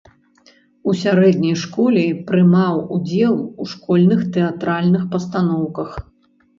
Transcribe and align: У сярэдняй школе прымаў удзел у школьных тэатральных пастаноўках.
У 0.91 0.93
сярэдняй 1.01 1.57
школе 1.65 2.07
прымаў 2.33 2.81
удзел 2.97 3.39
у 3.45 3.63
школьных 3.77 4.27
тэатральных 4.35 5.09
пастаноўках. 5.17 5.89